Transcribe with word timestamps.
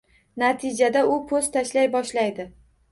Natijada 0.43 1.03
u 1.17 1.21
po`st 1.33 1.55
tashlay 1.59 1.95
boshlaydi. 1.99 2.53